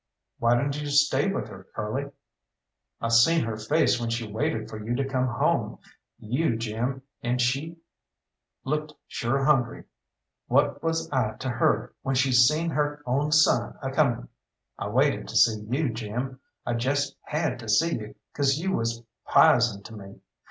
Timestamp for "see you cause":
17.69-18.57